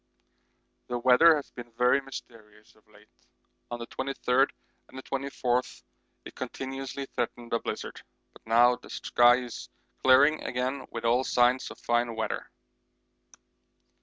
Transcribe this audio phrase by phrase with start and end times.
[0.87, 3.07] The weather has been very mysterious of late;
[3.69, 4.49] on the 23rd
[4.89, 5.83] and 24th
[6.25, 8.01] it continuously threatened a blizzard,
[8.33, 9.69] but now the sky is
[10.01, 12.49] clearing again with all signs of fine weather.